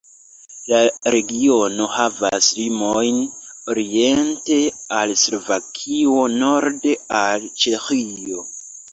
[0.69, 0.77] La
[1.15, 3.19] regiono havas limojn
[3.73, 4.57] oriente
[5.01, 8.47] al Slovakio, norde al Ĉeĥio.